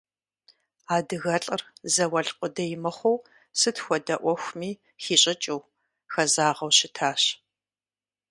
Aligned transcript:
АдыгэлӀыр 0.95 1.61
зауэлӏ 1.93 2.31
къудей 2.37 2.73
мыхъуу, 2.83 3.17
сыт 3.59 3.77
хуэдэ 3.83 4.15
Ӏуэхуми 4.21 4.71
хищӀыкӀыу, 5.03 5.61
хэзагъэу 6.13 6.71
щытащ. 6.77 7.23